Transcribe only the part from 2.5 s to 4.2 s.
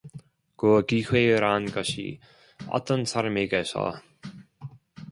어떤 사람에게서